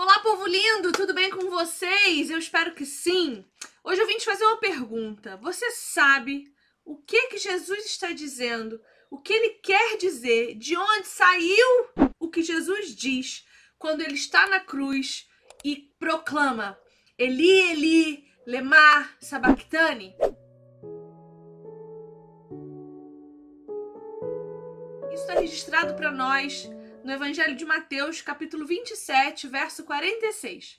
[0.00, 2.30] Olá, povo lindo, tudo bem com vocês?
[2.30, 3.44] Eu espero que sim.
[3.82, 5.36] Hoje eu vim te fazer uma pergunta.
[5.38, 6.44] Você sabe
[6.84, 8.80] o que que Jesus está dizendo?
[9.10, 10.54] O que ele quer dizer?
[10.54, 13.44] De onde saiu o que Jesus diz
[13.76, 15.28] quando ele está na cruz
[15.64, 16.78] e proclama:
[17.18, 20.14] Eli, Eli, lema sabachthani?
[25.12, 26.70] Isso está registrado para nós
[27.08, 30.78] no Evangelho de Mateus, capítulo 27, verso 46.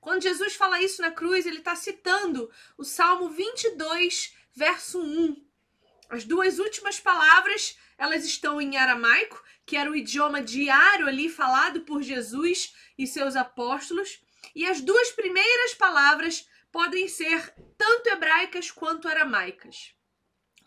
[0.00, 5.46] Quando Jesus fala isso na cruz, ele está citando o Salmo 22, verso 1.
[6.08, 11.82] As duas últimas palavras, elas estão em aramaico, que era o idioma diário ali falado
[11.82, 14.20] por Jesus e seus apóstolos,
[14.56, 19.94] e as duas primeiras palavras podem ser tanto hebraicas quanto aramaicas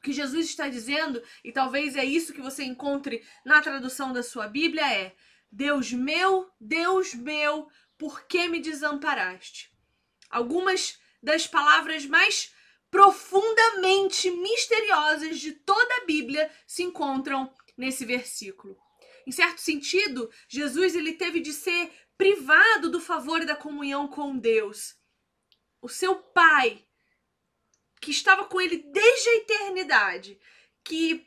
[0.03, 4.47] que Jesus está dizendo, e talvez é isso que você encontre na tradução da sua
[4.47, 5.15] Bíblia, é:
[5.49, 7.67] Deus meu, Deus meu,
[7.97, 9.71] por que me desamparaste?
[10.29, 12.53] Algumas das palavras mais
[12.91, 18.77] profundamente misteriosas de toda a Bíblia se encontram nesse versículo.
[19.25, 24.37] Em certo sentido, Jesus ele teve de ser privado do favor e da comunhão com
[24.37, 24.95] Deus.
[25.81, 26.85] O seu pai
[28.03, 30.37] que estava com ele desde a eternidade,
[30.83, 31.25] que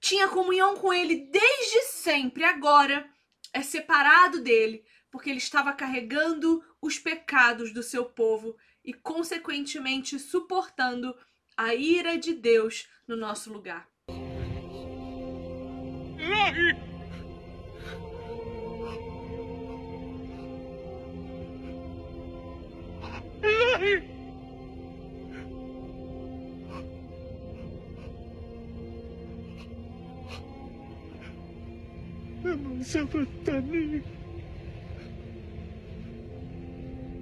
[0.00, 3.06] tinha comunhão com ele desde sempre, agora
[3.52, 11.14] é separado dele, porque ele estava carregando os pecados do seu povo e, consequentemente, suportando
[11.58, 13.86] a ira de Deus no nosso lugar.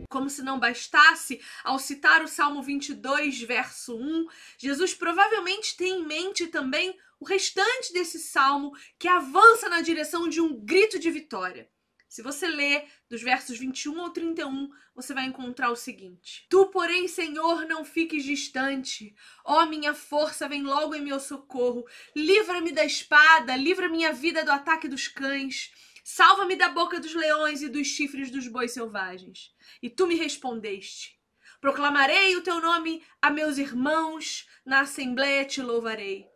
[0.08, 4.26] Como se não bastasse, ao citar o Salmo 22, verso 1,
[4.58, 10.40] Jesus provavelmente tem em mente também o restante desse salmo que avança na direção de
[10.40, 11.70] um grito de vitória.
[12.12, 17.08] Se você ler dos versos 21 ao 31, você vai encontrar o seguinte: Tu, porém,
[17.08, 19.14] Senhor, não fiques distante.
[19.42, 21.86] Ó, minha força, vem logo em meu socorro.
[22.14, 25.72] Livra-me da espada, livra minha vida do ataque dos cães.
[26.04, 29.50] Salva-me da boca dos leões e dos chifres dos bois selvagens.
[29.82, 31.18] E tu me respondeste:
[31.62, 36.31] Proclamarei o teu nome a meus irmãos, na assembleia te louvarei.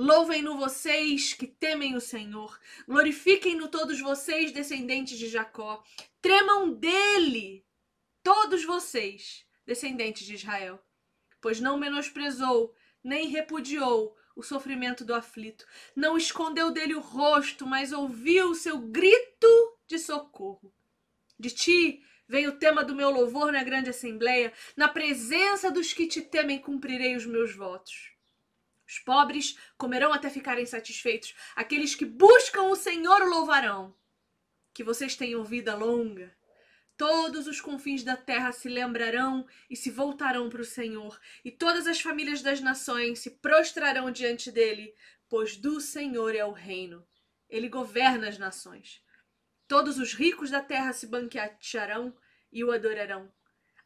[0.00, 2.56] Louvem-no vocês que temem o Senhor.
[2.86, 5.82] Glorifiquem-no todos vocês, descendentes de Jacó.
[6.22, 7.66] Tremam dele,
[8.22, 10.80] todos vocês, descendentes de Israel.
[11.40, 12.72] Pois não menosprezou,
[13.02, 15.66] nem repudiou o sofrimento do aflito.
[15.96, 20.72] Não escondeu dele o rosto, mas ouviu o seu grito de socorro.
[21.36, 24.52] De ti vem o tema do meu louvor na grande assembleia.
[24.76, 28.16] Na presença dos que te temem, cumprirei os meus votos.
[28.88, 31.34] Os pobres comerão até ficarem satisfeitos.
[31.54, 33.94] Aqueles que buscam o Senhor o louvarão.
[34.72, 36.34] Que vocês tenham vida longa.
[36.96, 41.86] Todos os confins da terra se lembrarão e se voltarão para o Senhor, e todas
[41.86, 44.92] as famílias das nações se prostrarão diante dele,
[45.28, 47.06] pois do Senhor é o reino.
[47.48, 49.00] Ele governa as nações.
[49.68, 52.16] Todos os ricos da terra se banquetearão
[52.50, 53.30] e o adorarão.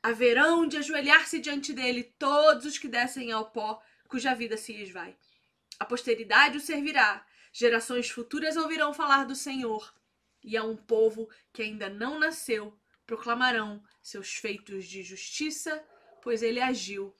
[0.02, 5.16] Haverão de ajoelhar-se diante dele todos os que descem ao pó cuja vida se esvai.
[5.80, 9.90] A posteridade o servirá, gerações futuras ouvirão falar do Senhor,
[10.44, 15.82] e a um povo que ainda não nasceu proclamarão seus feitos de justiça,
[16.20, 17.16] pois ele agiu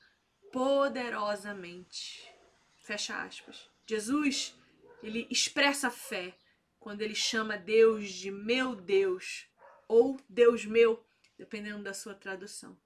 [0.53, 2.31] poderosamente.
[2.77, 3.71] Fecha aspas.
[3.87, 4.55] Jesus,
[5.03, 6.37] ele expressa fé
[6.79, 9.47] quando ele chama Deus de meu Deus
[9.89, 11.03] ou Deus meu,
[11.39, 12.79] dependendo da sua tradução.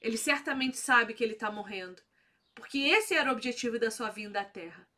[0.00, 2.02] Ele certamente sabe que ele está morrendo,
[2.54, 4.88] porque esse era o objetivo da sua vinda à Terra.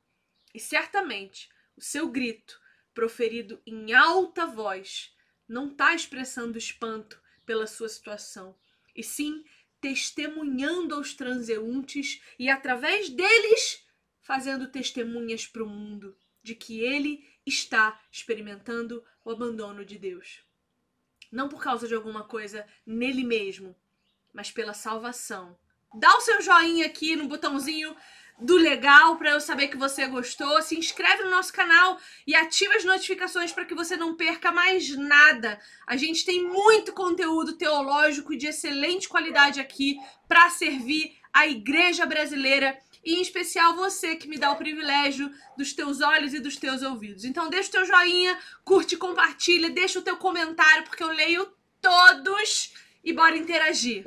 [0.55, 2.61] E certamente o seu grito,
[2.95, 5.15] proferido em alta voz,
[5.49, 8.59] não está expressando espanto pela sua situação,
[8.95, 9.45] e sim
[9.81, 13.87] testemunhando aos transeuntes e, através deles,
[14.21, 20.43] fazendo testemunhas para o mundo de que ele está experimentando o abandono de Deus.
[21.31, 23.77] Não por causa de alguma coisa nele mesmo,
[24.33, 25.59] mas pela salvação
[25.95, 27.97] Dá o seu joinha aqui no botãozinho
[28.39, 30.61] do legal para eu saber que você gostou.
[30.61, 34.89] Se inscreve no nosso canal e ativa as notificações para que você não perca mais
[34.97, 35.59] nada.
[35.87, 39.99] A gente tem muito conteúdo teológico de excelente qualidade aqui
[40.29, 45.73] para servir a igreja brasileira e em especial você que me dá o privilégio dos
[45.73, 47.25] teus olhos e dos teus ouvidos.
[47.25, 51.49] Então deixa o teu joinha, curte, compartilha, deixa o teu comentário porque eu leio
[51.81, 52.75] todos
[53.05, 54.05] e bora interagir.